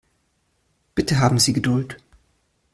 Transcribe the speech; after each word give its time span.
Bitte 0.95 1.19
haben 1.19 1.37
Sie 1.37 1.53
Geduld. 1.53 1.97